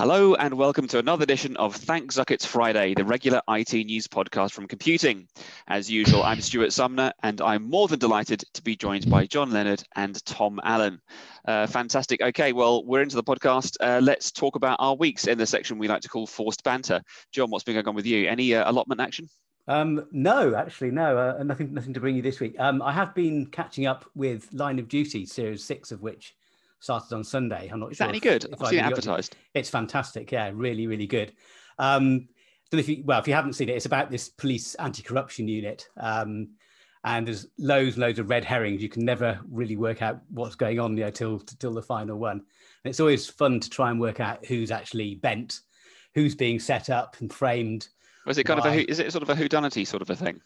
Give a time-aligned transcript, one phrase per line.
[0.00, 4.08] Hello and welcome to another edition of Thank Zuck It's Friday, the regular IT news
[4.08, 5.28] podcast from Computing.
[5.68, 9.50] As usual, I'm Stuart Sumner and I'm more than delighted to be joined by John
[9.50, 11.02] Leonard and Tom Allen.
[11.46, 12.22] Uh, fantastic.
[12.22, 13.76] Okay, well, we're into the podcast.
[13.78, 17.02] Uh, let's talk about our weeks in the section we like to call Forced Banter.
[17.30, 18.26] John, what's been going on with you?
[18.26, 19.28] Any uh, allotment action?
[19.68, 21.18] Um, no, actually, no.
[21.18, 22.58] Uh, nothing, nothing to bring you this week.
[22.58, 26.34] Um, I have been catching up with Line of Duty, series six of which
[26.80, 27.68] started on Sunday.
[27.72, 28.06] I'm not Is sure.
[28.06, 28.44] that any if- good?
[28.44, 29.36] if I've seen it advertised.
[29.54, 30.32] It's fantastic.
[30.32, 31.32] Yeah, really, really good.
[31.78, 32.28] Um,
[32.70, 35.48] don't know if you, well, if you haven't seen it, it's about this police anti-corruption
[35.48, 35.88] unit.
[35.96, 36.50] Um,
[37.04, 38.82] and there's loads and loads of red herrings.
[38.82, 42.18] You can never really work out what's going on you know, till till the final
[42.18, 42.38] one.
[42.38, 45.60] And it's always fun to try and work out who's actually bent,
[46.14, 47.88] who's being set up and framed.
[48.26, 50.40] Was it kind of a, is it sort of a whodunity sort of a thing?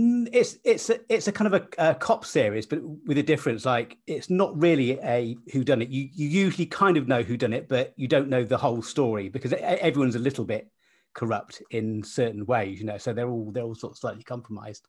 [0.00, 3.64] It's it's a, it's a kind of a, a cop series, but with a difference.
[3.64, 5.88] Like it's not really a who done it.
[5.88, 8.80] You you usually kind of know who done it, but you don't know the whole
[8.80, 10.70] story because everyone's a little bit
[11.14, 12.98] corrupt in certain ways, you know.
[12.98, 14.86] So they're all they're all sort of slightly compromised.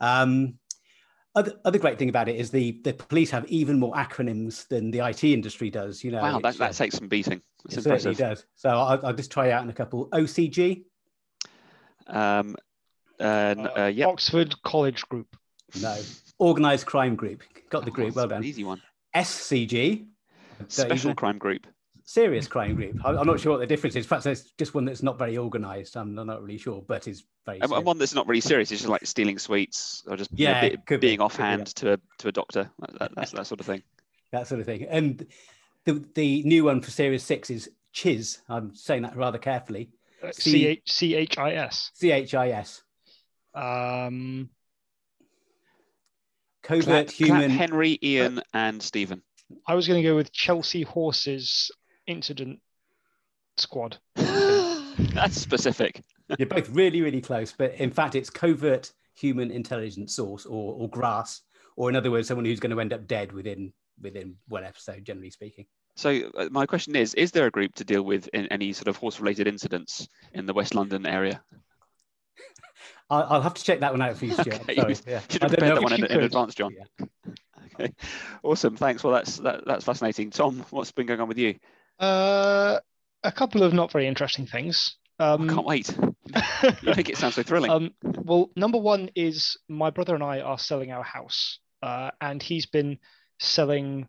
[0.00, 0.58] Um,
[1.34, 4.90] other other great thing about it is the the police have even more acronyms than
[4.90, 6.04] the IT industry does.
[6.04, 7.40] You know, Wow, that, that uh, takes some beating.
[7.64, 8.44] That's it certainly does.
[8.56, 10.10] So I'll, I'll just try out in a couple.
[10.10, 10.84] OCG,
[12.06, 12.56] Um,
[13.20, 14.08] uh, n- Uh, uh, yep.
[14.08, 15.36] Oxford College Group.
[15.80, 15.96] no,
[16.38, 17.42] organized crime group.
[17.70, 18.06] Got the Oh, group.
[18.08, 18.44] that's Well an done.
[18.44, 18.80] Easy one.
[19.14, 20.06] SCG.
[20.68, 21.66] Special crime group.
[22.04, 22.96] serious crime group.
[23.04, 24.04] I'm I'm not sure what the difference is.
[24.06, 25.96] Perhaps it's just one that's not very organised.
[25.96, 27.58] I'm not- not really sure, but is very.
[27.58, 27.84] And, and serious.
[27.86, 28.70] one that's not really serious.
[28.72, 31.22] It's just like stealing sweets or just you know, Yeah, be- could be, being could
[31.22, 32.68] be, offhand to a to a doctor.
[32.80, 33.82] That, that, that's that sort of thing.
[34.32, 34.86] that sort of thing.
[34.90, 35.24] And
[35.84, 38.40] the the new one for Series Six is Chiz.
[38.48, 39.90] I'm saying that rather carefully.
[40.22, 41.90] Uh, C- C H C H I S.
[41.94, 42.82] C H I S.
[43.54, 44.50] Um,
[46.62, 47.50] Covert Clap, clap human.
[47.50, 49.22] Henry, Ian, and Stephen.
[49.66, 51.70] I was going to go with Chelsea Horses
[52.06, 52.60] Incident
[53.56, 53.98] Squad.
[54.16, 56.02] That's specific.
[56.38, 60.88] You're both really really close, but in fact it's covert human intelligence source or or
[60.88, 61.42] grass,
[61.76, 65.04] or in other words, someone who's going to end up dead within within one episode,
[65.04, 65.66] generally speaking.
[65.96, 68.88] So uh, my question is: Is there a group to deal with in any sort
[68.88, 71.42] of horse-related incidents in the West London area?
[73.10, 74.60] I'll, I'll have to check that one out for you, Stuart.
[74.62, 74.76] Okay.
[74.76, 74.96] Sorry.
[75.06, 75.20] Yeah.
[75.28, 76.74] Should I have prepared that one in, in advance, John.
[76.76, 77.06] Yeah.
[77.74, 77.92] Okay,
[78.42, 78.76] awesome.
[78.76, 79.02] Thanks.
[79.02, 80.30] Well, that's that, that's fascinating.
[80.30, 81.56] Tom, what's been going on with you?
[81.98, 82.78] Uh,
[83.24, 84.96] a couple of not very interesting things.
[85.18, 85.94] Um, I can't wait.
[86.82, 87.70] You make it sound so thrilling.
[87.70, 92.42] um, well, number one is my brother and I are selling our house, uh, and
[92.42, 92.98] he's been
[93.38, 94.08] selling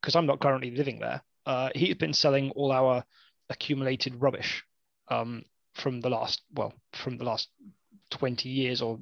[0.00, 1.22] because I'm not currently living there.
[1.46, 3.04] Uh, he's been selling all our
[3.50, 4.64] accumulated rubbish
[5.08, 5.44] um,
[5.74, 7.48] from the last well from the last
[8.10, 8.98] 20 years or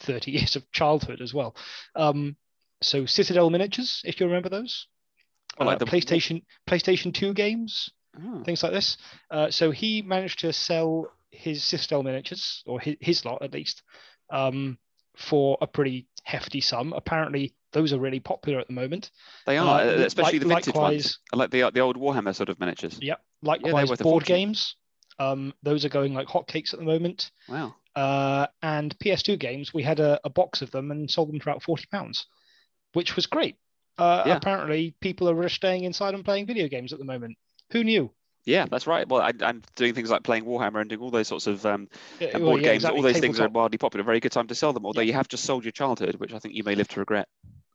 [0.00, 1.54] 30 years of childhood as well.
[1.94, 2.36] Um,
[2.82, 4.86] so Citadel miniatures, if you remember those,
[5.58, 8.96] like uh, the- PlayStation PlayStation 2 games, Oh, things like this.
[9.30, 13.82] Uh, so he managed to sell his Citadel miniatures, or his, his lot at least,
[14.30, 14.78] um,
[15.16, 16.94] for a pretty hefty sum.
[16.94, 19.10] Apparently, those are really popular at the moment.
[19.44, 21.18] they are, uh, uh, especially like- the vintage likewise- ones.
[21.32, 22.98] I like the the old Warhammer sort of miniatures.
[23.02, 23.20] Yep.
[23.42, 24.76] Likewise, a board games.
[25.18, 27.30] Um, those are going like hotcakes at the moment.
[27.48, 27.74] Wow.
[27.96, 31.50] Uh, and PS2 games, we had a, a box of them and sold them for
[31.50, 32.26] about forty pounds,
[32.92, 33.56] which was great.
[33.98, 34.36] Uh, Yeah.
[34.36, 37.36] Apparently, people are staying inside and playing video games at the moment.
[37.72, 38.10] Who knew?
[38.44, 39.08] Yeah, that's right.
[39.08, 41.88] Well, I, I'm doing things like playing Warhammer and doing all those sorts of um,
[42.20, 42.76] Uh, and well, board yeah, games.
[42.76, 44.04] exactly, All those things are wildly popular.
[44.04, 44.86] Very good time to sell them.
[44.86, 45.06] Although Yeah.
[45.08, 47.28] you have just sold your childhood, which I think you may live to regret.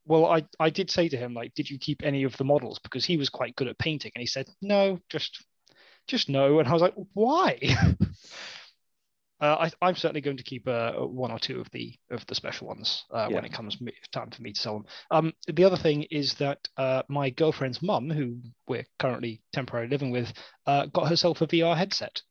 [0.05, 2.79] Well, I, I did say to him, like, did you keep any of the models?
[2.79, 4.11] Because he was quite good at painting.
[4.15, 5.43] And he said, no, just
[6.07, 6.59] just no.
[6.59, 7.59] And I was like, why?
[9.41, 12.35] uh, I, I'm certainly going to keep uh, one or two of the of the
[12.35, 13.77] special ones uh, when it comes
[14.11, 14.85] time for me to sell them.
[15.09, 18.37] Um, the other thing is that uh, my girlfriend's mum, who
[18.67, 20.31] we're currently temporarily living with,
[20.67, 22.21] uh, got herself a VR headset.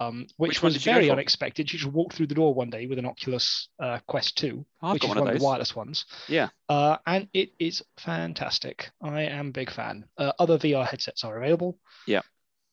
[0.00, 1.70] Um, which, Which was did you go very unexpected.
[1.70, 4.88] She just walked through the door one day with an Oculus uh, Quest 2, Oh,
[4.88, 6.04] I've which is one one of of the wireless ones.
[6.28, 6.48] Yeah.
[6.68, 8.90] Uh, and it is fantastic.
[9.00, 10.06] I am a big fan.
[10.18, 11.78] Uh, other VR headsets are available.
[12.08, 12.22] Yeah.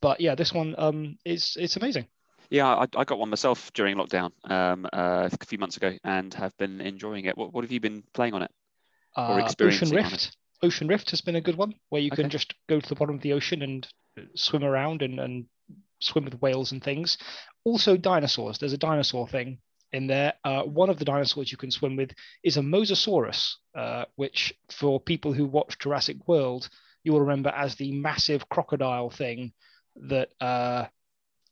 [0.02, 2.08] But yeah, this one um, is it's amazing.
[2.52, 6.34] Yeah, I, I got one myself during lockdown um, uh, a few months ago and
[6.34, 7.38] have been enjoying it.
[7.38, 8.52] What, what have you been playing on it?
[9.16, 10.04] Or Uh, Ocean experiencing it.
[10.04, 10.38] Rift.
[10.62, 13.16] Ocean Rift has been a good one where you can just go to the bottom
[13.16, 13.88] of the ocean and
[14.18, 15.46] uh, swim around and, and
[16.00, 17.18] swim with whales and things.
[17.64, 18.58] Also, dinosaurs.
[18.60, 19.60] There's a dinosaur thing
[19.94, 20.34] in there.
[20.44, 22.12] Uh, one of the dinosaurs you can swim with
[22.44, 26.70] is a Mosasaurus, uh, which for people who watch Jurassic World,
[27.04, 29.54] you will remember as the massive crocodile thing
[29.96, 30.86] that uh,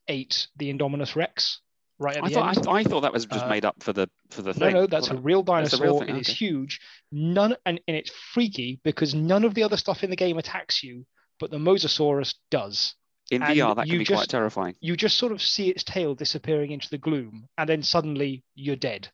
[0.09, 1.61] ate the Indominus Rex
[1.99, 2.67] right at I the thought end.
[2.67, 4.73] I, I thought that was just Uh, made up for the for the thing.
[4.73, 5.85] no, no, that's a real that's a dinosaur.
[5.85, 6.81] real It thing, is huge.
[7.11, 10.83] None and, and it's freaky because none of the other stuff in the game attacks
[10.83, 11.05] you,
[11.39, 12.95] but the Mosasaurus does.
[13.31, 14.75] In And VR, that can be quite terrifying.
[14.81, 18.75] You just sort of see its tail disappearing into the gloom, and then suddenly you're
[18.75, 19.09] dead,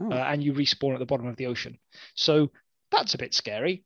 [0.00, 0.10] Oh.
[0.10, 1.78] uh, and you respawn at the bottom of the ocean.
[2.14, 2.50] So
[2.90, 3.84] that's a bit scary.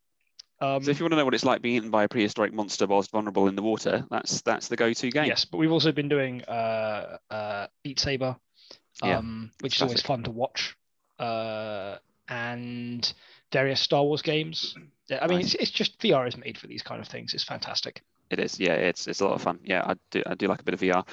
[0.61, 2.53] Um, so if you want to know what it's like being eaten by a prehistoric
[2.53, 5.27] monster whilst vulnerable in the water, that's that's the go-to game.
[5.27, 8.37] Yes, but we've also been doing uh, uh, Beat Saber,
[9.03, 10.77] Yeah, um, which is always fun to watch,
[11.19, 11.97] uh,
[12.29, 13.13] and
[13.53, 14.75] various Star Wars games.
[15.11, 15.55] I mean, Nice.
[15.55, 17.35] it's, it's just VR is made for these kind of things.
[17.35, 18.03] It's fantastic.
[18.31, 18.75] It is, yeah.
[18.75, 19.59] It's it's a lot of fun.
[19.65, 21.05] Yeah, I do I do like a bit of VR.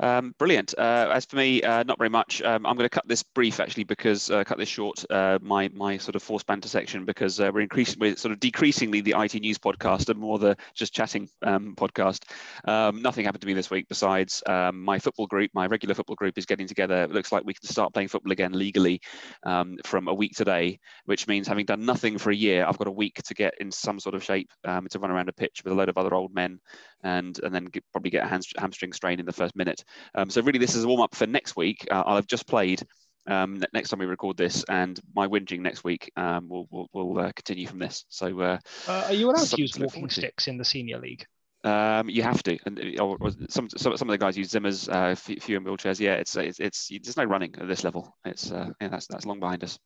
[0.00, 0.74] Um, brilliant.
[0.78, 2.40] Uh, as for me, uh, not very much.
[2.40, 5.04] Um, I'm going to cut this brief actually because uh, cut this short.
[5.10, 8.40] Uh, my my sort of force banter section because uh, we're increasing we're sort of
[8.40, 12.22] decreasingly the IT news podcast and more the just chatting um, podcast.
[12.66, 15.50] Um, nothing happened to me this week besides um, my football group.
[15.52, 17.02] My regular football group is getting together.
[17.02, 19.02] It looks like we can start playing football again legally
[19.42, 22.88] um, from a week today, which means having done nothing for a year, I've got
[22.88, 25.72] a week to get in some sort of shape to run around a pitch with
[25.72, 26.53] a load of other old men
[27.02, 29.84] and and then get, probably get a ham- hamstring strain in the first minute.
[30.14, 31.86] Um, so really, this is a warm up for next week.
[31.90, 32.82] Uh, I'll have just played
[33.26, 37.18] um, next time we record this, and my whinging next week um, will will, will
[37.18, 38.04] uh, continue from this.
[38.08, 38.58] So uh,
[38.88, 41.24] Uh, are you allowed to use walking sticks in the senior league?
[41.64, 44.50] Um, you have to, and uh, or, or some, some some of the guys use
[44.50, 45.98] Zimmers, uh, few in wheelchairs.
[45.98, 48.16] Yeah, it's it's, it's there's no running at this level.
[48.24, 49.78] It's uh, yeah, that's that's long behind us.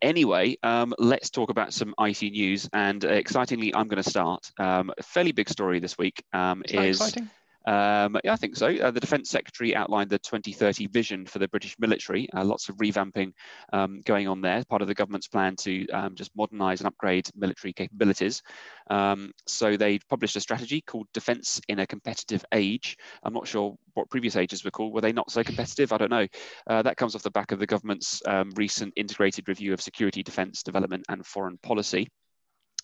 [0.00, 4.50] Anyway, um, let's talk about some IT news, and uh, excitingly, I'm going to start.
[4.58, 7.00] Um, a fairly big story this week um, is.
[7.00, 7.30] exciting?
[7.66, 8.68] Um, yeah, I think so.
[8.68, 12.28] Uh, the Defence Secretary outlined the 2030 vision for the British military.
[12.32, 13.32] Uh, lots of revamping
[13.72, 17.28] um, going on there, part of the government's plan to um, just modernise and upgrade
[17.34, 18.42] military capabilities.
[18.88, 22.96] Um, so they published a strategy called Defence in a Competitive Age.
[23.22, 24.94] I'm not sure what previous ages were called.
[24.94, 25.92] Were they not so competitive?
[25.92, 26.26] I don't know.
[26.66, 30.22] Uh, that comes off the back of the government's um, recent integrated review of security,
[30.22, 32.08] defence, development, and foreign policy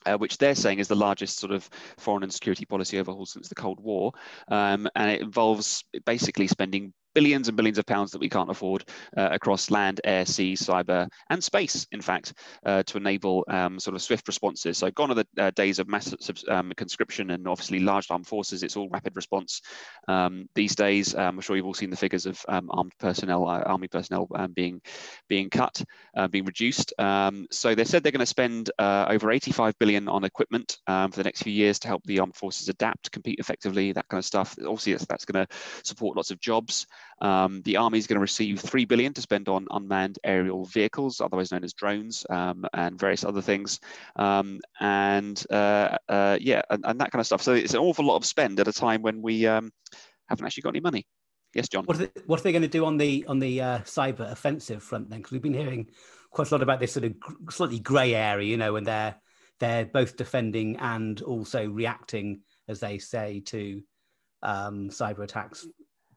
[0.07, 1.69] uh, which they're saying is the largest sort of
[1.99, 4.13] foreign and security policy overhaul since the Cold War.
[4.49, 8.85] Um, and it involves basically spending billions and billions of pounds that we can't afford
[9.17, 12.35] uh, across land, air, sea, cyber, and space, in fact,
[12.67, 14.77] uh, to enable um, sort of swift responses.
[14.77, 16.15] So, gone are the uh, days of mass
[16.49, 18.63] um, conscription and obviously large armed forces.
[18.63, 19.63] It's all rapid response
[20.09, 21.15] um, these days.
[21.15, 24.29] Um, I'm sure you've all seen the figures of um, armed personnel, uh, army personnel
[24.35, 24.83] um, being
[25.27, 25.83] being cut,
[26.19, 26.93] uh, being reduced.
[27.51, 31.25] So they said they're going to spend uh, over 85 billion on equipment for the
[31.25, 34.55] next few years to help the armed forces adapt, compete effectively, that kind of stuff.
[34.61, 36.87] Obviously, that's, that's going to support lots of jobs.
[37.21, 41.21] Um, the army is going to receive three billion to spend on unmanned aerial vehicles,
[41.21, 43.81] otherwise known as drones, um, and various other things,
[44.17, 47.43] um, and uh, uh, yeah, and, and, that kind of stuff.
[47.43, 49.71] So it's an awful lot of spend at a time when we um,
[50.29, 51.07] haven't actually got any money.
[51.55, 51.85] Yes, John.
[51.85, 54.31] What are they, what are they going to do on the on the uh, cyber
[54.31, 55.21] offensive front then?
[55.21, 55.89] Because we've been hearing
[56.31, 57.15] quite a lot about this sort of
[57.49, 59.17] slightly grey area, you know, when they're
[59.59, 63.83] they're both defending and also reacting, as they say, to
[64.43, 65.67] um, cyber attacks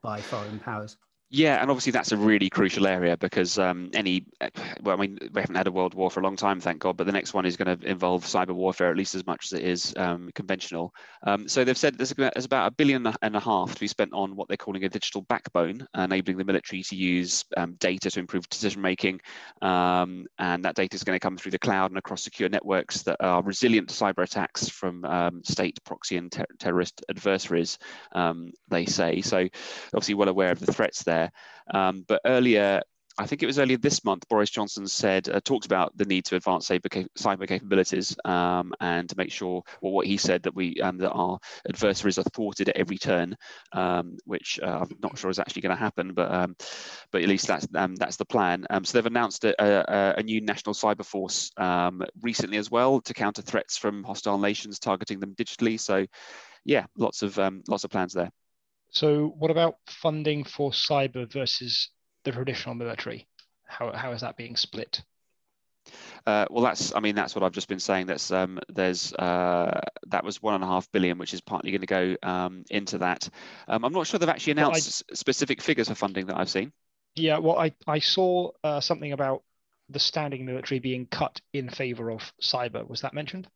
[0.01, 0.97] by foreign powers.
[1.31, 4.25] Yeah, and obviously that's a really crucial area because um, any,
[4.81, 6.97] well, I mean, we haven't had a world war for a long time, thank God,
[6.97, 9.53] but the next one is going to involve cyber warfare at least as much as
[9.53, 10.91] it is um, conventional.
[11.27, 14.35] Um, so they've said there's, about a billion and a half to be spent on
[14.35, 18.49] what they're calling a digital backbone, enabling the military to use um, data to improve
[18.49, 19.21] decision making,
[19.61, 23.03] um, and that data is going to come through the cloud and across secure networks
[23.03, 27.77] that are resilient to cyber attacks from um, state proxy and ter- terrorist adversaries.
[28.69, 29.47] they say so.
[29.93, 31.18] Obviously, well aware of the threats there.
[31.73, 32.81] Um, but earlier,
[33.19, 36.23] I think it was earlier this month, Boris Johnson said, uh, talked about the need
[36.25, 40.75] to advance cyber capabilities um, and to make sure, well, what he said that we
[40.81, 43.35] um, that our adversaries are thwarted at every turn,
[43.73, 46.55] um, which uh, I'm not sure is actually going to happen, but um,
[47.11, 48.65] but at least that's um, that's the plan.
[48.69, 51.51] Um, so they've announced a, a, a, new national cyber force
[52.21, 55.77] recently as well to counter threats from hostile nations targeting them digitally.
[55.77, 56.05] So,
[56.63, 58.31] yeah, lots of lots of plans there.
[58.91, 61.89] So, what about funding for cyber versus
[62.23, 63.27] the traditional military?
[63.65, 65.03] How, how is that being split?
[66.25, 68.07] Uh, well, that's I mean that's what I've just been saying.
[68.07, 71.81] That's um, there's uh, that was one and a half billion, which is partly going
[71.81, 73.29] to go um, into that.
[73.67, 76.71] Um, I'm not sure they've actually announced I, specific figures for funding that I've seen.
[77.15, 79.43] Yeah, well, I I saw uh, something about
[79.89, 82.87] the standing military being cut in favour of cyber.
[82.87, 83.47] Was that mentioned?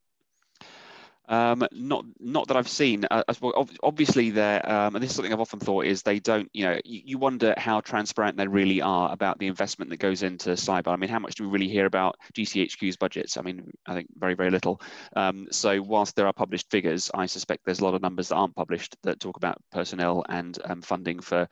[1.29, 3.05] Um, not not that I've seen.
[3.09, 6.49] Uh, well, obviously, there, um, and this is something I've often thought is they don't.
[6.53, 10.21] You know, you, you, wonder how transparent they really are about the investment that goes
[10.21, 10.89] into cyber.
[10.89, 13.37] I mean, how much do we really hear about GCHQ's budgets?
[13.37, 14.81] I mean, I think very very little.
[15.15, 18.35] Um, so whilst there are published figures, I suspect there's a lot of numbers that
[18.35, 21.47] aren't published that talk about personnel and um, funding for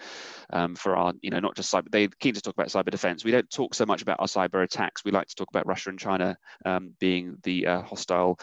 [0.51, 1.90] um, for our you know not just cyber.
[1.90, 3.24] They're keen to talk about cyber defense.
[3.24, 5.06] We don't talk so much about our cyber attacks.
[5.06, 8.38] We like to talk about Russia and China um, being the uh, hostile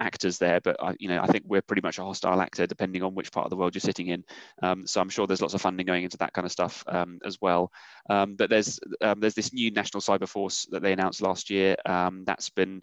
[0.00, 3.02] actors there but I, you know, I think we're pretty much a hostile actor depending
[3.02, 4.24] on which part of the world you're sitting in.
[4.62, 7.18] Um, so I'm sure there's lots of funding going into that kind of stuff um,
[7.24, 7.72] as well.
[8.10, 11.76] Um, but there's um, there's this new national cyber force that they announced last year.
[11.86, 12.82] Um, that's been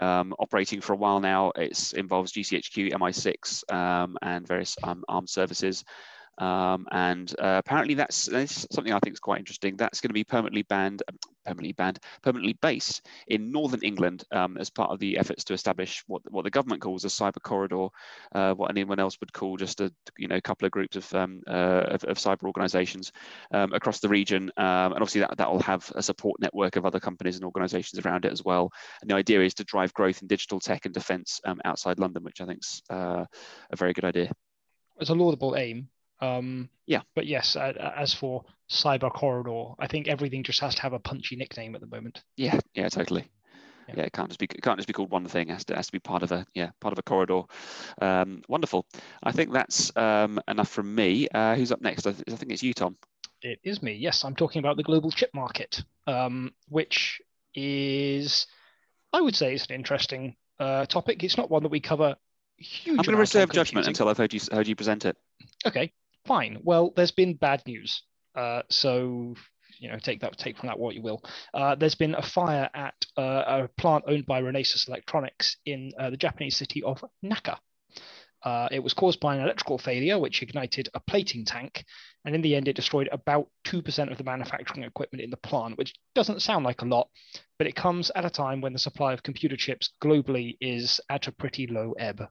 [0.00, 1.52] um, operating for a while now.
[1.56, 5.84] It involves GCHQ, MI6, um, and various um, armed services.
[6.38, 9.76] Um, and uh, apparently that's, that's, something I think is quite interesting.
[9.76, 14.56] That's going to be permanently banned, um, permanently banned, permanently based in northern England um,
[14.56, 17.88] as part of the efforts to establish what what the government calls a cyber corridor,
[18.34, 21.42] uh, what anyone else would call just a you know couple of groups of um,
[21.46, 23.12] uh, of, of, cyber organisations
[23.52, 24.50] um, across the region.
[24.56, 28.04] Um, and obviously that that will have a support network of other companies and organisations
[28.04, 28.72] around it as well.
[29.00, 32.40] And the idea is to drive growth in digital tech and defence outside London, which
[32.40, 33.24] I think is uh,
[33.70, 34.30] a very good idea.
[34.98, 35.88] It's a laudable aim.
[36.24, 37.00] Um, yeah.
[37.14, 40.98] But yes, uh, as for Cyber Corridor, I think everything just has to have a
[40.98, 42.22] punchy nickname at the moment.
[42.36, 43.30] Yeah, yeah, totally.
[43.88, 43.94] Yeah.
[43.98, 45.48] yeah, it can't just be it can't just be called one thing.
[45.48, 47.42] It has to, has to be part of a yeah part of a corridor.
[48.00, 48.86] Um, wonderful.
[49.22, 51.28] I think that's um, enough from me.
[51.28, 52.06] Uh, who's up next?
[52.06, 52.96] I, th- I, think it's you, Tom.
[53.42, 53.92] It is me.
[53.92, 57.20] Yes, I'm talking about the global chip market, um, which
[57.54, 58.46] is,
[59.12, 61.22] I would say, is an interesting uh, topic.
[61.22, 62.16] It's not one that we cover.
[62.56, 65.16] Huge I'm going to reserve judgment until I've heard you heard you present it.
[65.66, 65.92] Okay,
[66.26, 66.58] fine.
[66.62, 68.02] Well, there's been bad news.
[68.34, 69.34] Uh, so
[69.78, 71.22] you know, take that take from that what you will.
[71.52, 76.10] Uh, there's been a fire at uh, a plant owned by Renesas Electronics in uh,
[76.10, 77.58] the Japanese city of Naka.
[78.42, 81.82] Uh, it was caused by an electrical failure, which ignited a plating tank,
[82.26, 85.78] and in the end, it destroyed about 2% of the manufacturing equipment in the plant,
[85.78, 87.08] which doesn't sound like a lot,
[87.58, 91.26] but it comes at a time when the supply of computer chips globally is at
[91.26, 92.28] a pretty low ebb.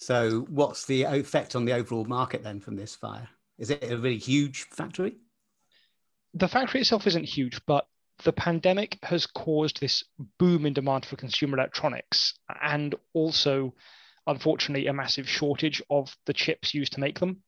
[0.00, 3.28] So, what's the effect on the overall market then from this fire?
[3.58, 5.16] Is it a really huge factory?
[6.32, 7.86] The factory itself isn't huge, but
[8.24, 10.02] the pandemic has caused this
[10.38, 13.74] boom in demand for consumer electronics and also,
[14.26, 17.42] unfortunately, a massive shortage of the chips used to make them.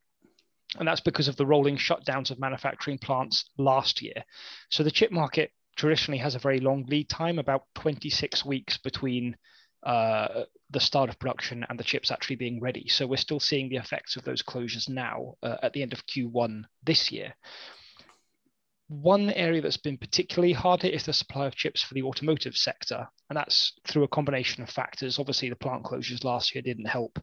[0.78, 4.25] And that's because of the rolling shutdowns of manufacturing plants last year.
[4.71, 9.37] So the chip market traditionally has a very long lead time, about 26 weeks between
[9.82, 12.88] uh, the start of production and the chips actually being ready.
[12.88, 16.06] So we're still seeing the effects of those closures now uh, at the end of
[16.06, 17.34] Q1 this year.
[18.88, 22.56] One area that's been particularly hard hit is the supply of chips for the automotive
[22.56, 25.18] sector, and that's through a combination of factors.
[25.18, 27.18] Obviously, the plant closures last year didn't help.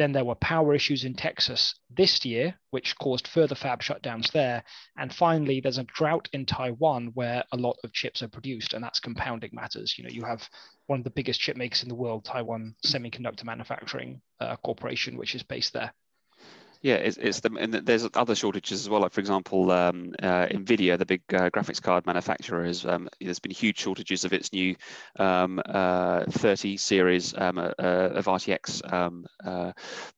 [0.00, 4.64] Then there were power issues in Texas this year, which caused further fab shutdowns there.
[4.96, 8.82] And finally, there's a drought in Taiwan where a lot of chips are produced, and
[8.82, 9.98] that's compounding matters.
[9.98, 10.48] You know, you have
[10.86, 15.34] one of the biggest chip makers in the world, Taiwan Semiconductor Manufacturing uh, Corporation, which
[15.34, 15.92] is based there.
[16.82, 19.02] Yeah, it's, it's the and there's other shortages as well.
[19.02, 23.38] Like for example, um, uh, Nvidia, the big uh, graphics card manufacturer, has um, there's
[23.38, 24.76] been huge shortages of its new
[25.18, 29.72] um, uh, 30 series um, uh, of RTX um, uh,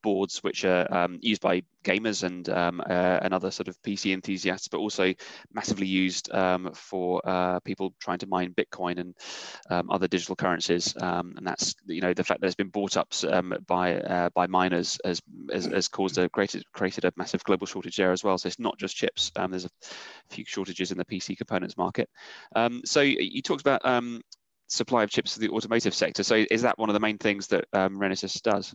[0.05, 4.79] boards, which are um, used by gamers and and other sort of PC enthusiasts, but
[4.79, 5.13] also
[5.53, 6.31] massively used
[6.75, 10.95] for people trying to mine Bitcoin and other digital currencies.
[11.01, 13.13] and that's you know the fact that it's been bought up
[13.67, 15.21] by by miners has,
[15.53, 18.39] has, has caused a created created a massive global shortage there as well.
[18.39, 19.31] So it's not just chips.
[19.37, 19.71] Um, there's a
[20.31, 22.09] few shortages in the PC components market.
[22.55, 24.21] Um, so you talked about um,
[24.69, 26.23] supply of chips to the automotive sector.
[26.23, 28.75] So is that one of the main things that um, does?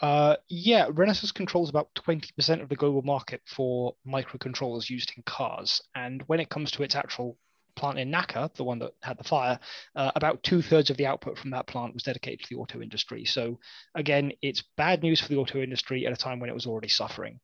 [0.00, 5.82] Uh, yeah, Renesas controls about 20% of the global market for microcontrollers used in cars.
[5.94, 7.36] And when it comes to its actual
[7.76, 9.58] plant in Naka, the one that had the fire,
[9.94, 12.80] uh, about two thirds of the output from that plant was dedicated to the auto
[12.80, 13.24] industry.
[13.24, 13.58] So
[13.94, 16.88] again, it's bad news for the auto industry at a time when it was already
[16.88, 17.40] suffering.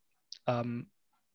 [0.47, 0.87] Um,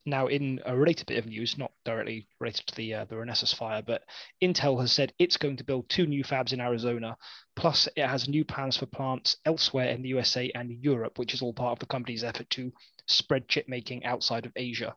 [0.06, 3.54] now, in a related bit of news, not directly related to the uh, the Renesas
[3.54, 4.04] fire, but
[4.42, 7.16] Intel has said it's going to build two new fabs in Arizona.
[7.56, 11.42] Plus, it has new plans for plants elsewhere in the USA and Europe, which is
[11.42, 12.72] all part of the company's effort to
[13.08, 14.96] spread chip making outside of Asia.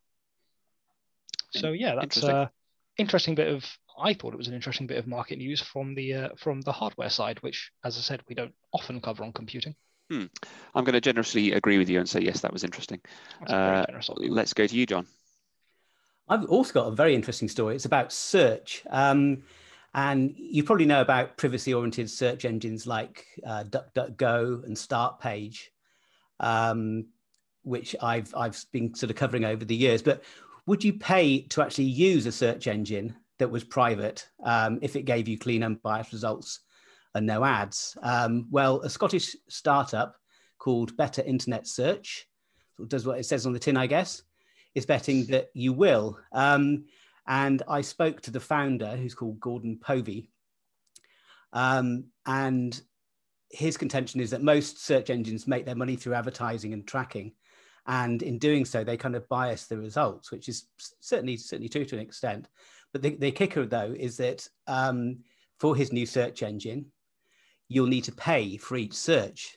[1.51, 2.49] So yeah, that's uh,
[2.99, 3.65] interesting bit of
[3.99, 6.73] I thought it was an interesting bit of market news from the uh, from the
[6.73, 9.77] hardware side, which, as I said, we don't often cover on computing.
[10.11, 10.25] Hmm.
[10.75, 13.01] I'm going to generously agree with you and say yes, that was interesting.
[13.47, 13.85] Uh,
[14.19, 15.07] let's go to you, John.
[16.29, 17.75] I've also got a very interesting story.
[17.75, 18.83] It's about search.
[18.91, 19.43] Um,
[19.95, 25.69] and you probably know about privacy oriented search engines like uh, DuckDuckGo and StartPage,
[26.41, 27.07] um,
[27.63, 30.03] which I've, I've been sort of covering over the years.
[30.03, 30.25] But
[30.67, 35.05] would you pay to actually use a search engine that was private um, if it
[35.05, 36.61] gave you clean unbiased results
[37.15, 37.97] and no ads.
[38.03, 40.17] Um, well, a Scottish startup
[40.59, 42.27] called Better Internet Search
[42.89, 44.23] does what it says on the tin, I guess,
[44.75, 46.19] is betting that you will.
[46.33, 46.87] Um,
[47.27, 50.31] and I spoke to the founder, who's called Gordon Povey,
[51.53, 52.79] um, and
[53.51, 57.33] his contention is that most search engines make their money through advertising and tracking.
[57.87, 60.67] And in doing so, they kind of bias the results, which is
[61.01, 62.49] certainly certainly true to an extent.
[62.93, 65.19] But the, the kicker, though, is that um,
[65.61, 66.87] for his new search engine,
[67.69, 69.57] you'll need to pay for each search.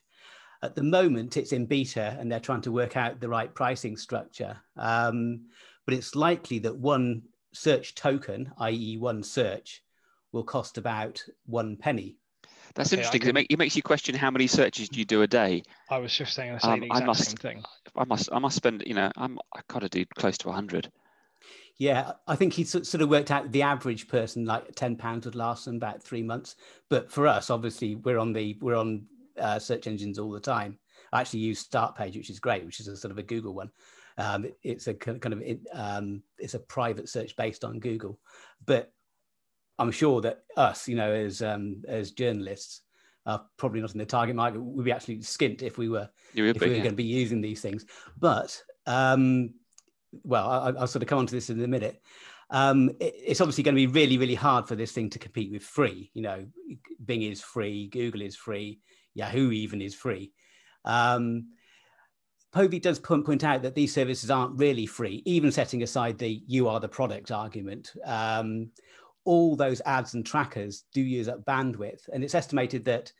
[0.63, 3.95] At the moment, it's in beta and they're trying to work out the right pricing
[3.95, 4.57] structure.
[4.75, 5.47] Um,
[5.85, 7.23] but it's likely that one
[7.53, 9.83] search token, i.e., one search,
[10.31, 12.17] will cost about one penny.
[12.75, 13.37] That's okay, interesting because can...
[13.37, 15.63] it, it, makes you question how many searches do you do a day.
[15.89, 17.63] I was just saying the same, um, exact I must, same thing.
[17.95, 20.91] I must, I must spend, you know, I'm, I got to do close to hundred.
[21.79, 25.35] Yeah, I think he sort of worked out the average person like ten pounds would
[25.35, 26.55] last them about three months.
[26.89, 29.05] But for us, obviously, we're on the we're on
[29.39, 30.79] uh, search engines all the time.
[31.13, 33.69] I actually use Startpage, which is great, which is a sort of a Google one.
[34.17, 38.19] Um, it, it's a kind of it, um, it's a private search based on Google,
[38.65, 38.91] but
[39.77, 42.81] I'm sure that us, you know, as um, as journalists,
[43.27, 44.61] are probably not in the target market.
[44.61, 46.79] We'd be absolutely skint if we were if we were yeah.
[46.79, 47.85] going to be using these things.
[48.17, 49.53] But um,
[50.23, 52.01] well, I, will sort of come on to this in a minute.
[52.49, 55.51] Um, it, it's obviously going to be really, really hard for this thing to compete
[55.51, 56.11] with free.
[56.13, 56.45] You know,
[57.03, 58.79] Bing is free, Google is free,
[59.13, 60.31] Yahoo even is free.
[60.85, 61.49] Um,
[62.53, 66.67] Povey does point, out that these services aren't really free, even setting aside the you
[66.69, 67.91] are the product argument.
[68.05, 68.71] Um,
[69.25, 72.07] all those ads and trackers do use up bandwidth.
[72.13, 73.11] And it's estimated that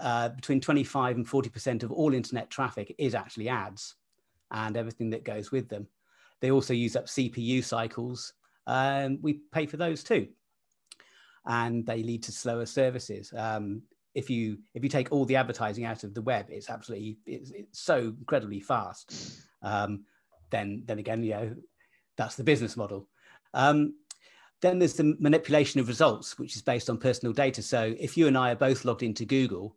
[0.00, 3.94] uh, between 25 and 40% of all internet traffic is actually ads
[4.50, 5.86] and everything that goes with them.
[6.42, 8.34] They also use up CPU cycles.
[8.66, 10.28] Um, we pay for those too.
[11.46, 13.32] And they lead to slower services.
[13.34, 13.82] Um,
[14.14, 17.50] if you if you take all the advertising out of the web, it's absolutely it's,
[17.52, 19.40] it's so incredibly fast.
[19.62, 20.04] Um,
[20.50, 21.54] then then again, you know,
[22.16, 23.08] that's the business model.
[23.54, 23.94] Um,
[24.60, 27.62] then there's the manipulation of results, which is based on personal data.
[27.62, 29.76] So if you and I are both logged into Google,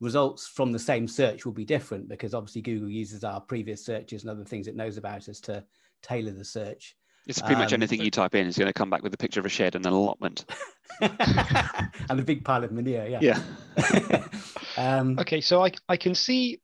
[0.00, 4.22] results from the same search will be different because obviously Google uses our previous searches
[4.22, 5.64] and other things it knows about us to
[6.02, 6.96] tailor the search.
[7.26, 9.18] It's pretty much um, anything you type in is going to come back with a
[9.18, 10.46] picture of a shed and an allotment.
[11.00, 13.18] and a big pile of manure, yeah.
[13.20, 14.24] Yeah.
[14.78, 16.60] um, okay, so I, I can see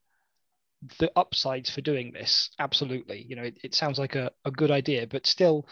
[0.98, 2.50] the upsides for doing this.
[2.58, 3.26] Absolutely.
[3.28, 5.68] You know, it, it sounds like a, a good idea, but still,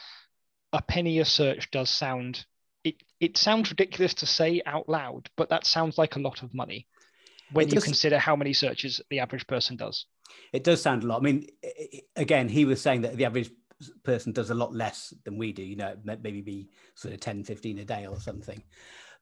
[0.75, 2.45] a penny a search does sound
[2.85, 6.55] it, it sounds ridiculous to say out loud, but that sounds like a lot of
[6.55, 6.87] money
[7.53, 10.07] when you consider how many searches the average person does.
[10.53, 11.21] It does sound a lot.
[11.21, 11.47] I mean,
[12.17, 13.51] again, he was saying that the average
[14.05, 17.45] person does a lot less than we do, you know, maybe be sort of 10,
[17.45, 18.63] 15 a day or something.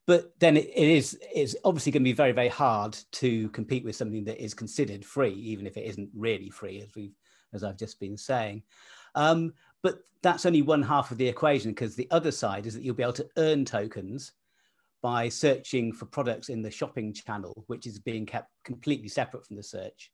[0.07, 3.85] But then it, it is it's obviously going to be very, very hard to compete
[3.85, 7.15] with something that is considered free, even if it isn't really free, as we've
[7.53, 8.63] as I've just been saying.
[9.15, 12.83] Um, but that's only one half of the equation because the other side is that
[12.83, 14.33] you'll be able to earn tokens
[15.03, 19.57] by searching for products in the shopping channel, which is being kept completely separate from
[19.57, 20.11] the search,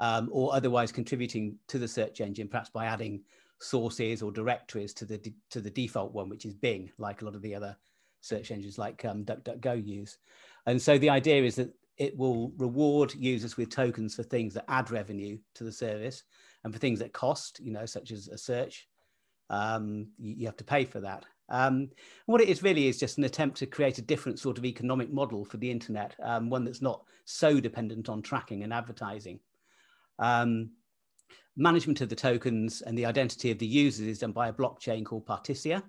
[0.00, 3.22] um, or otherwise contributing to the search engine, perhaps by adding
[3.60, 7.34] sources or directories to the to the default one, which is Bing, like a lot
[7.34, 7.76] of the other
[8.20, 10.18] search engines like um, DuckDuckGo use.
[10.66, 14.64] And so the idea is that it will reward users with tokens for things that
[14.68, 16.22] add revenue to the service
[16.64, 18.88] and for things that cost, you know, such as a search,
[19.50, 21.24] um, you, you, have to pay for that.
[21.50, 21.90] Um,
[22.26, 25.12] what it is really is just an attempt to create a different sort of economic
[25.12, 29.40] model for the internet, um, one that's not so dependent on tracking and advertising.
[30.20, 30.70] Um,
[31.56, 35.04] management of the tokens and the identity of the users is done by a blockchain
[35.04, 35.82] called Partisia,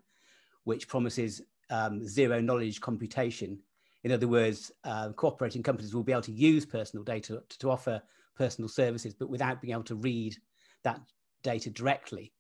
[0.64, 3.60] which promises um, zero knowledge computation.
[4.04, 7.70] In other words, uh, cooperating companies will be able to use personal data to, to
[7.70, 8.02] offer
[8.36, 10.36] personal services, but without being able to read
[10.84, 11.00] that
[11.44, 12.34] data directly.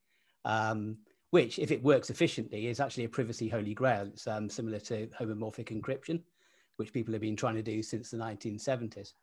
[0.44, 0.98] Um,
[1.32, 4.08] which, if it works efficiently, is actually a privacy holy grail.
[4.14, 6.22] It's um, similar to homomorphic encryption,
[6.76, 9.14] which people have been trying to do since the 1970s.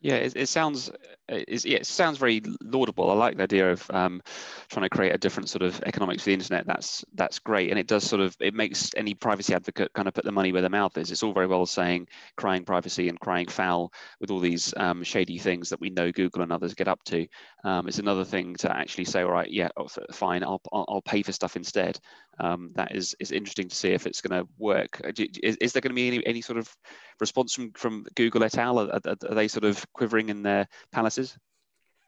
[0.00, 0.90] Yeah, it, it sounds
[1.28, 3.10] it, it sounds very laudable.
[3.10, 4.22] I like the idea of um,
[4.68, 6.66] trying to create a different sort of economics for the internet.
[6.68, 10.14] That's that's great, and it does sort of it makes any privacy advocate kind of
[10.14, 11.10] put the money where their mouth is.
[11.10, 12.06] It's all very well saying
[12.36, 16.42] crying privacy and crying foul with all these um, shady things that we know Google
[16.42, 17.26] and others get up to.
[17.64, 21.22] Um, it's another thing to actually say, all right, yeah, oh, fine, I'll I'll pay
[21.24, 21.98] for stuff instead.
[22.40, 25.00] Um, that is is interesting to see if it's going to work.
[25.04, 26.74] Uh, is, is there going to be any any sort of
[27.20, 28.78] response from from Google et al?
[28.78, 31.36] Are, are, are they sort of quivering in their palaces?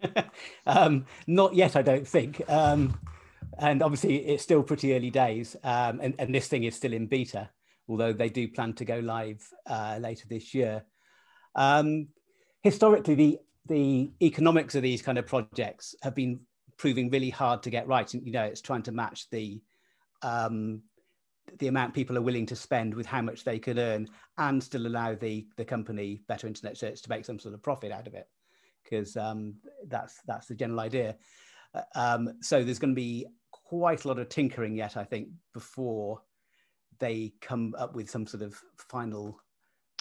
[0.67, 2.43] um, not yet, I don't think.
[2.49, 2.99] Um,
[3.59, 7.07] and obviously, it's still pretty early days, um, and, and, this thing is still in
[7.07, 7.51] beta,
[7.89, 10.85] although they do plan to go live uh, later this year.
[11.55, 12.09] Um,
[12.63, 16.41] historically, the the economics of these kind of projects have been
[16.77, 18.13] proving really hard to get right.
[18.15, 19.61] And you know, it's trying to match the
[20.23, 20.83] um,
[21.59, 24.87] the amount people are willing to spend with how much they could earn and still
[24.87, 28.15] allow the the company better internet search to make some sort of profit out of
[28.15, 28.29] it.
[28.85, 29.55] Because um,
[29.89, 31.17] that's that's the general idea.
[31.75, 33.27] Uh, um, so there's going to be
[33.71, 36.21] quite a lot of tinkering yet i think before
[36.99, 39.41] they come up with some sort of final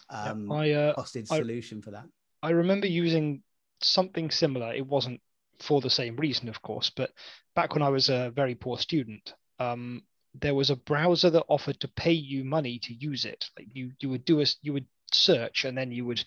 [0.10, 2.06] um, yeah, I, uh, hostage solution for that.
[2.42, 3.44] I remember using
[3.80, 4.74] something similar.
[4.74, 5.22] It wasn't
[5.60, 7.12] for the same reason of course but
[7.54, 10.02] back when i was a very poor student um,
[10.34, 13.50] there was a browser that offered to pay you money to use it.
[13.58, 16.24] Like you you would do a you would search and then you would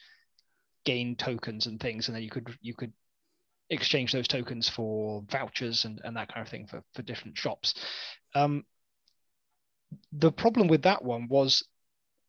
[0.84, 2.92] gain tokens and things, and then you could you could
[3.70, 7.74] exchange those tokens for vouchers and, and that kind of thing for, for different shops.
[8.34, 8.64] Um,
[10.12, 11.64] the problem with that one was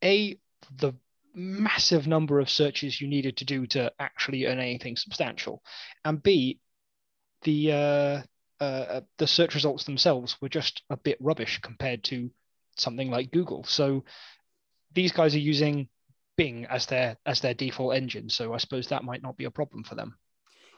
[0.03, 0.37] a
[0.77, 0.93] the
[1.35, 5.63] massive number of searches you needed to do to actually earn anything substantial,
[6.05, 6.59] and b
[7.41, 8.21] the uh,
[8.63, 12.29] uh, the search results themselves were just a bit rubbish compared to
[12.77, 13.63] something like Google.
[13.63, 14.03] So
[14.93, 15.89] these guys are using
[16.35, 18.29] Bing as their as their default engine.
[18.29, 20.17] So I suppose that might not be a problem for them.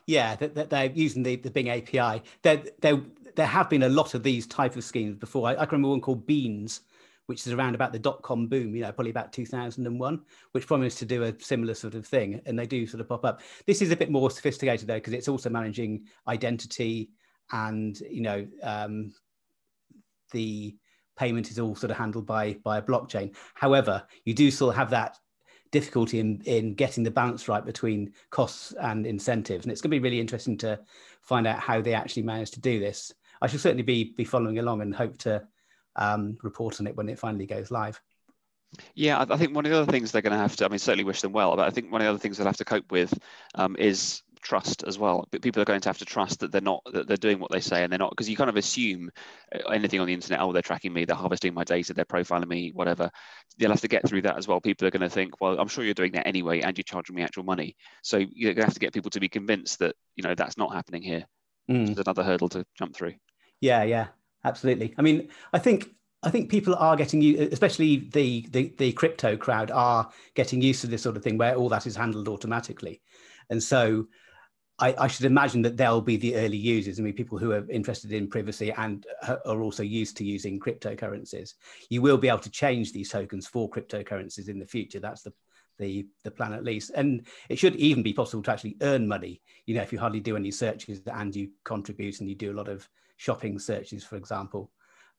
[0.05, 2.21] Yeah, that, they're using the, the Bing API.
[2.43, 3.01] There, there,
[3.35, 5.47] there have been a lot of these type of schemes before.
[5.47, 6.81] I, I can remember one called Beenz,
[7.25, 10.21] which is around about the dot com boom, you know, probably about 2001,
[10.51, 12.41] which promised to do a similar sort of thing.
[12.45, 13.41] And they do sort of pop up.
[13.65, 17.09] This is a bit more sophisticated though, because it's also managing identity
[17.51, 19.13] and you know um,
[20.31, 20.75] the
[21.17, 23.35] payment is all sort of handled by by a blockchain.
[23.53, 25.17] However, you do still have that
[25.71, 29.99] difficulty in in getting the balance right between costs and incentives, and it's going to
[29.99, 30.79] be really interesting to
[31.21, 33.13] find out how they actually manage to do this.
[33.41, 35.45] I shall certainly be be following along and hope to
[35.95, 37.99] um, report on it when it finally goes live.
[38.93, 40.79] Yeah, I think one of the other things they're going to have to, I mean,
[40.79, 42.65] certainly wish them well, but I think one of the other things they'll have to
[42.65, 43.17] cope with
[43.55, 45.27] um, is trust as well.
[45.31, 47.51] But people are going to have to trust that they're not that they're doing what
[47.51, 49.09] they say and they're not because you kind of assume
[49.53, 50.39] uh, anything on the internet.
[50.41, 53.09] Oh, they're tracking me, they're harvesting my data, they're profiling me, whatever.
[53.57, 54.61] You'll have to get through that as well.
[54.61, 57.15] People are going to think, well, I'm sure you're doing that anyway, and you're charging
[57.15, 57.75] me actual money.
[58.03, 60.57] So you're going to have to get people to be convinced that you know that's
[60.57, 61.25] not happening here.
[61.69, 61.87] Mm.
[61.87, 63.15] There's another hurdle to jump through.
[63.59, 64.07] Yeah, yeah,
[64.43, 64.93] absolutely.
[64.97, 65.89] I mean, I think
[66.21, 70.81] I think people are getting you, especially the, the, the crypto crowd, are getting used
[70.81, 73.01] to this sort of thing where all that is handled automatically,
[73.49, 74.07] and so
[74.77, 76.99] I, I, should imagine that they'll be the early users.
[76.99, 81.53] I mean, people who are interested in privacy and are also used to using cryptocurrencies.
[81.89, 84.99] You will be able to change these tokens for cryptocurrencies in the future.
[84.99, 85.33] That's the
[85.77, 89.41] the the plan at least, and it should even be possible to actually earn money.
[89.65, 92.55] You know, if you hardly do any searches and you contribute and you do a
[92.57, 94.71] lot of shopping searches, for example,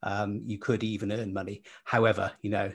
[0.02, 1.62] um, you could even earn money.
[1.84, 2.72] However, you know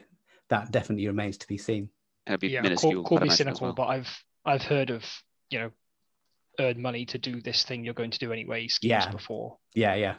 [0.48, 1.88] that definitely remains to be seen.
[2.26, 3.02] It'd be yeah, minuscule.
[3.04, 3.74] Call, call me cynical, well.
[3.74, 5.04] but I've I've heard of
[5.50, 5.70] you know
[6.60, 9.10] earn money to do this thing you're going to do anyway schemes yeah.
[9.10, 9.56] before.
[9.74, 10.14] Yeah, yeah.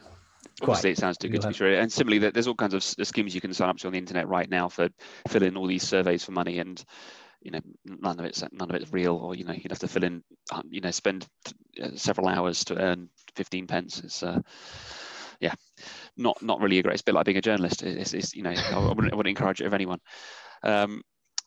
[0.62, 1.76] Obviously, it sounds too good to be true.
[1.76, 4.28] And similarly, there's all kinds of schemes you can sign up to on the internet
[4.28, 4.88] right now for
[5.28, 6.82] filling all these surveys for money, and
[7.40, 9.88] you know, none of it's none of it's real, or you know, you'd have to
[9.88, 11.26] fill in, um, you know, spend
[11.82, 14.00] uh, several hours to earn 15 pence.
[14.00, 14.40] It's uh,
[15.40, 15.54] yeah,
[16.16, 16.94] not not really a great.
[16.94, 17.82] It's a bit like being a journalist.
[17.82, 20.00] It's, it's you know, I wouldn't, I wouldn't encourage it of anyone.
[20.62, 21.02] Um,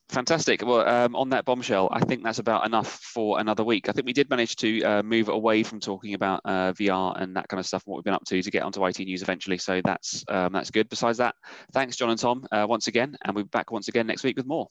[0.09, 0.65] Fantastic.
[0.65, 3.89] Well, um, on that bombshell, I think that's about enough for another week.
[3.89, 7.35] I think we did manage to uh, move away from talking about uh, VR and
[7.35, 9.21] that kind of stuff and what we've been up to to get onto IT news
[9.21, 9.57] eventually.
[9.57, 10.87] So that's um, that's good.
[10.87, 11.35] Besides that,
[11.73, 14.37] thanks, John and Tom, uh, once again, and we'll be back once again next week
[14.37, 14.69] with more.